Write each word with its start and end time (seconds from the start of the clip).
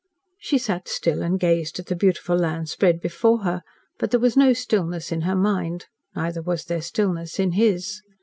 She 0.39 0.57
sat 0.57 0.87
still 0.87 1.21
and 1.21 1.39
gazed 1.39 1.77
at 1.77 1.85
the 1.85 1.95
beautiful 1.95 2.35
lands 2.35 2.71
spread 2.71 3.01
before 3.01 3.43
her, 3.43 3.61
but 3.99 4.09
there 4.09 4.19
was 4.19 4.35
no 4.35 4.51
stillness 4.51 5.11
in 5.11 5.21
her 5.21 5.35
mind, 5.35 5.85
neither 6.15 6.41
was 6.41 6.65
there 6.65 6.81
stillness 6.81 7.37
in 7.37 7.51
his. 7.51 8.01